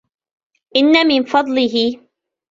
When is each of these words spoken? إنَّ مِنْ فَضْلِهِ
إنَّ 0.75 1.07
مِنْ 1.07 1.23
فَضْلِهِ 1.25 2.01